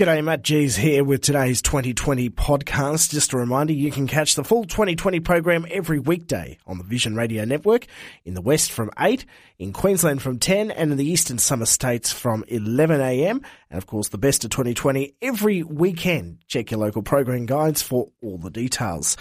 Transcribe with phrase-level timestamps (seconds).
[0.00, 3.10] G'day, Matt G's here with today's 2020 podcast.
[3.10, 7.14] Just a reminder, you can catch the full 2020 program every weekday on the Vision
[7.14, 7.84] Radio Network
[8.24, 9.26] in the West from 8,
[9.58, 13.44] in Queensland from 10, and in the Eastern Summer States from 11am.
[13.70, 16.38] And of course, the best of 2020 every weekend.
[16.46, 19.18] Check your local program guides for all the details.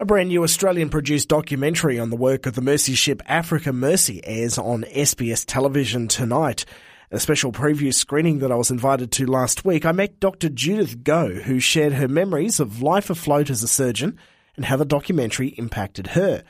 [0.00, 4.24] A brand new Australian produced documentary on the work of the mercy ship Africa Mercy
[4.24, 6.64] airs on SBS television tonight
[7.12, 10.48] a special preview screening that I was invited to last week, I met Dr.
[10.48, 14.18] Judith Goh, who shared her memories of life afloat as a surgeon
[14.56, 16.42] and how the documentary impacted her.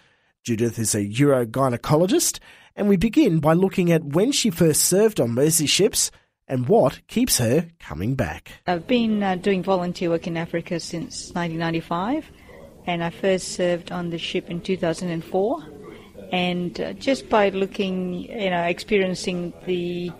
[0.44, 2.38] Judith is a urogynecologist,
[2.76, 6.12] and we begin by looking at when she first served on Mercy ships
[6.46, 8.52] and what keeps her coming back.
[8.68, 12.30] I've been uh, doing volunteer work in Africa since 1995,
[12.86, 15.66] and I first served on the ship in 2004.
[16.30, 20.12] And uh, just by looking, you know, experiencing the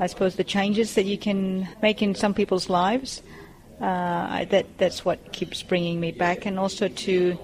[0.00, 3.22] I suppose the changes that you can make in some people's lives.
[3.80, 7.38] Uh, that that's what keeps bringing me back, and also to,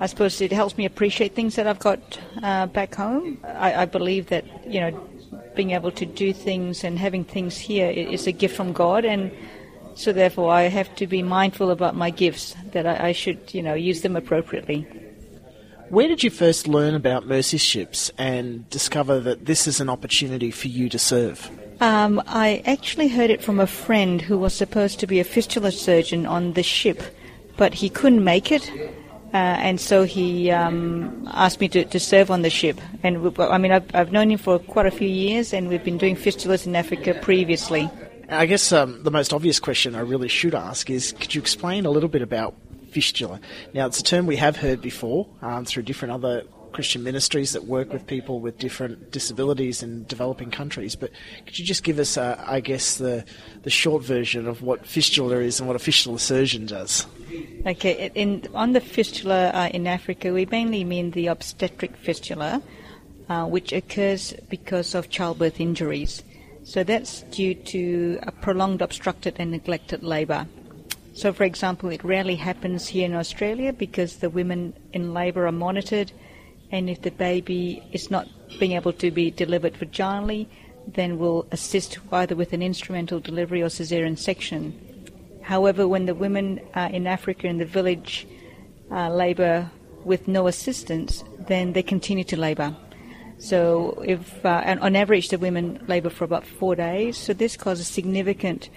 [0.00, 3.38] I suppose it helps me appreciate things that I've got uh, back home.
[3.44, 5.08] I, I, believe that you know,
[5.54, 9.30] being able to do things and having things here is a gift from God, and
[9.94, 13.62] so therefore I have to be mindful about my gifts that I, I should you
[13.62, 14.86] know use them appropriately.
[15.90, 20.50] Where did you first learn about mercy ships and discover that this is an opportunity
[20.50, 21.50] for you to serve?
[21.82, 25.72] Um, I actually heard it from a friend who was supposed to be a fistula
[25.72, 27.02] surgeon on the ship,
[27.56, 28.70] but he couldn't make it.
[29.34, 32.80] Uh, and so he um, asked me to, to, serve on the ship.
[33.02, 35.82] And we, I mean, I've, I've, known him for quite a few years, and we've
[35.82, 37.90] been doing fistulas in Africa previously.
[38.28, 41.84] I guess um, the most obvious question I really should ask is could you explain
[41.84, 42.54] a little bit about
[42.90, 43.40] fistula?
[43.74, 47.64] Now, it's a term we have heard before um, through different other Christian ministries that
[47.64, 50.96] work with people with different disabilities in developing countries.
[50.96, 51.10] But
[51.46, 53.24] could you just give us, uh, I guess, the
[53.62, 57.06] the short version of what fistula is and what a fistula surgeon does?
[57.66, 62.62] Okay, in on the fistula uh, in Africa, we mainly mean the obstetric fistula,
[63.28, 66.22] uh, which occurs because of childbirth injuries.
[66.64, 70.46] So that's due to a prolonged obstructed and neglected labour.
[71.14, 75.52] So, for example, it rarely happens here in Australia because the women in labour are
[75.52, 76.12] monitored
[76.72, 78.26] and if the baby is not
[78.58, 80.46] being able to be delivered vaginally,
[80.86, 85.06] then we'll assist either with an instrumental delivery or cesarean section.
[85.42, 88.26] However, when the women uh, in Africa in the village
[88.90, 89.70] uh, labour
[90.04, 92.74] with no assistance, then they continue to labour.
[93.38, 97.56] So, if uh, and on average the women labour for about four days, so this
[97.56, 98.70] causes significant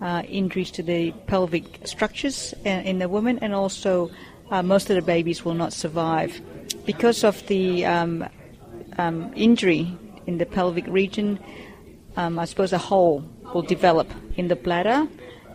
[0.00, 4.10] uh, injuries to the pelvic structures uh, in the woman, and also
[4.50, 6.40] uh, most of the babies will not survive
[6.84, 8.26] because of the um,
[8.98, 9.96] um, injury
[10.26, 11.38] in the pelvic region,
[12.16, 13.24] um, I suppose a hole
[13.54, 15.06] will develop in the bladder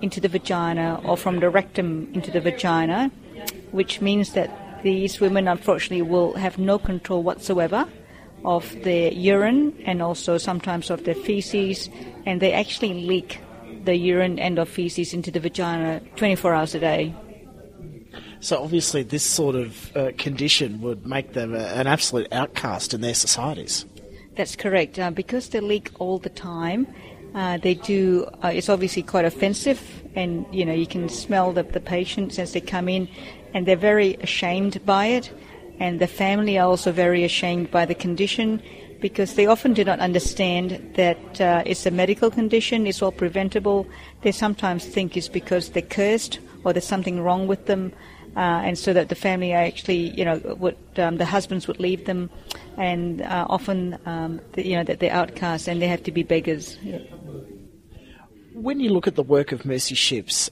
[0.01, 3.11] into the vagina or from the rectum into the vagina,
[3.71, 4.49] which means that
[4.83, 7.87] these women unfortunately will have no control whatsoever
[8.43, 11.89] of their urine and also sometimes of their feces,
[12.25, 13.39] and they actually leak
[13.83, 17.13] the urine and of feces into the vagina 24 hours a day.
[18.39, 23.01] So obviously, this sort of uh, condition would make them a, an absolute outcast in
[23.01, 23.85] their societies.
[24.35, 24.99] That's correct.
[24.99, 26.87] Uh, because they leak all the time,
[27.33, 28.25] uh, they do.
[28.43, 29.81] Uh, it's obviously quite offensive,
[30.15, 33.07] and you know you can smell the, the patients as they come in,
[33.53, 35.31] and they're very ashamed by it,
[35.79, 38.61] and the family are also very ashamed by the condition
[39.09, 40.65] because they often do not understand
[40.95, 43.85] that uh, it's a medical condition, it's all preventable.
[44.23, 47.93] They sometimes think it's because they're cursed or there's something wrong with them
[48.35, 52.05] uh, and so that the family actually, you know, would um, the husbands would leave
[52.05, 52.29] them,
[52.77, 56.23] and uh, often, um, the, you know, that they're outcasts and they have to be
[56.23, 56.77] beggars.
[58.53, 60.49] When you look at the work of Mercy Ships,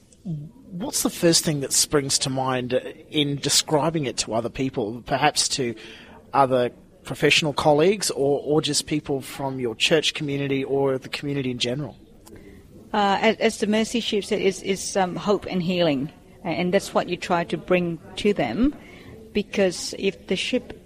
[0.70, 2.72] what's the first thing that springs to mind
[3.10, 5.74] in describing it to other people, perhaps to
[6.32, 6.70] other
[7.04, 11.96] professional colleagues or, or just people from your church community or the community in general?
[12.92, 16.12] Uh, as, as, the Mercy Ships said, is, is um, hope and healing
[16.44, 18.74] and that's what you try to bring to them
[19.32, 20.80] because if the ship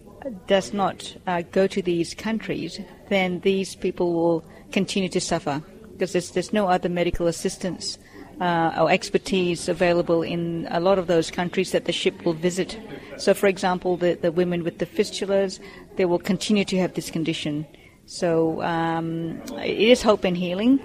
[0.47, 5.63] does not uh, go to these countries, then these people will continue to suffer
[5.93, 7.99] because there's, there's no other medical assistance
[8.41, 12.79] uh, or expertise available in a lot of those countries that the ship will visit.
[13.17, 15.59] So, for example, the, the women with the fistulas,
[15.97, 17.67] they will continue to have this condition.
[18.07, 20.81] So, um, it is hope and healing.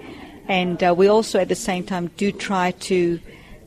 [0.48, 3.20] And uh, we also, at the same time, do try to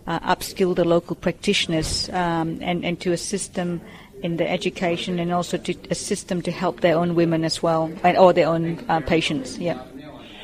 [0.05, 3.81] uh, upskill the local practitioners um, and, and to assist them
[4.23, 7.91] in the education and also to assist them to help their own women as well,
[8.17, 9.57] or their own uh, patients.
[9.57, 9.81] Yeah.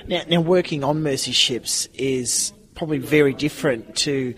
[0.07, 4.33] Now, now, working on Mercy ships is probably very different to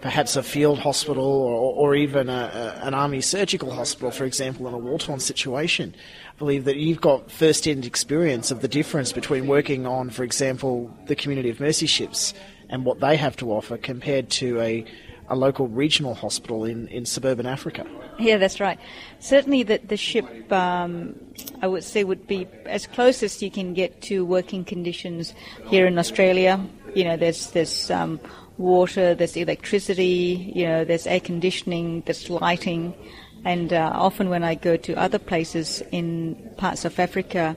[0.00, 4.68] perhaps a field hospital or, or even a, a, an army surgical hospital, for example,
[4.68, 5.94] in a war-torn situation.
[6.34, 10.94] I believe that you've got first-hand experience of the difference between working on, for example,
[11.06, 12.32] the community of Mercy ships
[12.68, 14.84] and what they have to offer compared to a,
[15.28, 17.84] a local regional hospital in, in sub-Saharan Africa.
[18.20, 18.78] Yeah, that's right.
[19.20, 21.14] Certainly, the, the ship, um,
[21.62, 25.34] I would say, would be as close as you can get to working conditions
[25.66, 26.60] here in Australia.
[26.94, 28.20] You know, there's there's um,
[28.56, 32.94] water, there's electricity, you know, there's air conditioning, there's lighting,
[33.44, 37.56] and uh, often when I go to other places in parts of Africa,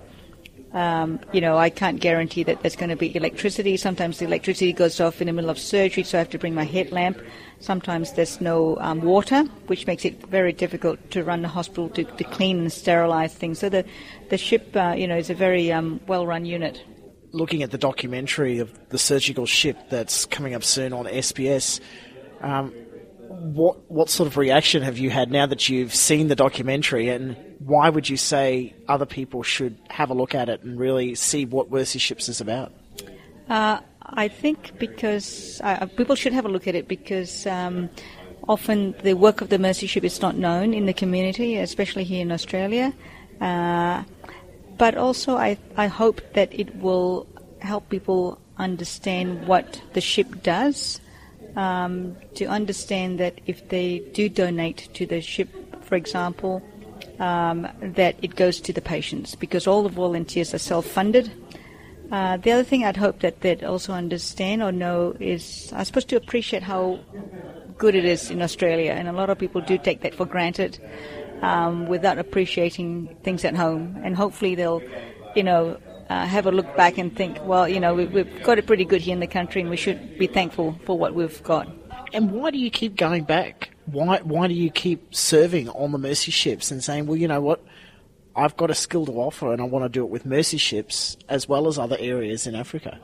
[0.74, 3.76] um, you know, I can't guarantee that there's going to be electricity.
[3.76, 6.56] Sometimes the electricity goes off in the middle of surgery, so I have to bring
[6.56, 7.20] my headlamp.
[7.60, 12.04] Sometimes there's no um, water, which makes it very difficult to run the hospital to,
[12.06, 13.60] to clean and sterilize things.
[13.60, 13.84] So the
[14.30, 16.86] the ship, uh, you know, is a very um, well-run unit.
[17.32, 21.80] Looking at the documentary of the surgical ship that's coming up soon on SBS,
[22.42, 22.74] um,
[23.30, 27.38] what what sort of reaction have you had now that you've seen the documentary, and
[27.60, 31.46] why would you say other people should have a look at it and really see
[31.46, 32.74] what Mercy Ships is about?
[33.50, 37.90] Uh, I think because uh, people should have a look at it because um,
[38.48, 42.22] often the work of the Mercy Ship is not known in the community, especially here
[42.22, 42.94] in Australia.
[43.40, 44.04] Uh,
[44.82, 47.28] but also, I I hope that it will
[47.60, 51.00] help people understand what the ship does
[51.56, 55.50] um, to understand that if they do donate to the ship,
[55.86, 56.64] for example,
[57.20, 61.30] um, that it goes to the patients because all the volunteers are self-funded.
[62.12, 66.06] Uh, the other thing I'd hope that they'd also understand or know is, I suppose,
[66.06, 66.98] to appreciate how
[67.78, 70.82] good it is in Australia, and a lot of people do take that for granted
[71.42, 74.00] um, without appreciating things at home.
[74.04, 74.82] And hopefully they'll,
[75.36, 75.78] you know,
[76.10, 78.86] uh, have a look back and think, well, you know, we, we've got it pretty
[78.86, 81.68] good here in the country, and we should be thankful for what we've got.
[82.14, 83.72] And why do you keep going back?
[83.86, 87.40] Why why do you keep serving on the Mercy ships and saying, well, you know
[87.40, 87.64] what,
[88.36, 91.18] I've got a skill to offer, and I want to do it with Mercy ships
[91.30, 93.00] as well as other areas in Africa?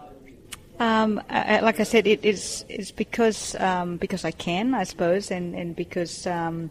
[0.79, 5.55] Um, like I said, it is is because um, because I can, I suppose, and
[5.55, 6.69] and because, um,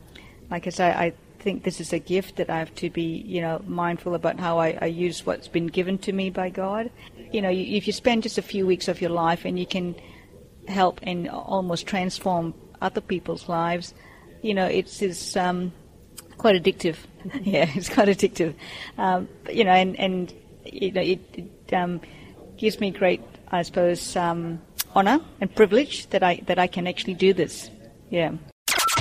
[0.50, 1.12] like I say, I
[1.46, 4.58] think this is a gift that I have to be, you know, mindful about how
[4.58, 6.90] I, I use what's been given to me by God.
[7.30, 9.94] You know, if you spend just a few weeks of your life and you can
[10.66, 12.52] help and almost transform
[12.82, 13.94] other people's lives,
[14.42, 15.72] you know, it's, it's um,
[16.36, 16.96] quite addictive.
[17.42, 18.56] yeah, it's quite addictive.
[18.98, 20.34] Um, you know, and, and
[20.64, 22.00] you know, it, it um,
[22.56, 23.22] gives me great,
[23.52, 24.60] I suppose, um,
[24.96, 27.70] honor and privilege that I that I can actually do this.
[28.10, 28.32] Yeah.